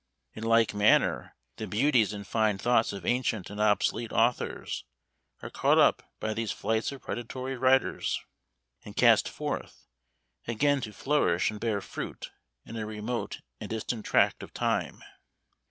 [0.33, 4.83] In like manner, the beauties and fine thoughts of ancient and obsolete authors
[5.43, 8.19] are caught up by these flights of predatory writers,
[8.83, 9.85] and cast forth,
[10.47, 12.31] again to flourish and bear fruit
[12.65, 15.03] in a remote and distant tract of time.